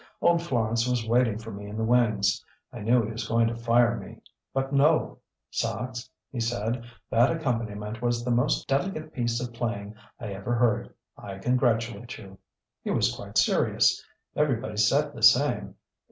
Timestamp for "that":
7.11-7.29